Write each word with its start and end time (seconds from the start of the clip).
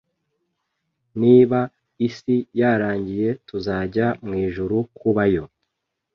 Niba 1.21 1.59
isi 2.07 2.35
yarangiye 2.59 3.29
tuzajya 3.47 4.07
mwijuru 4.25 4.77
kubayo 4.97 5.43